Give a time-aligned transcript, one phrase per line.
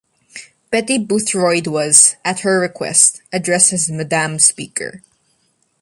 [0.71, 5.03] Betty Boothroyd was, at her request, addressed as "Madam Speaker".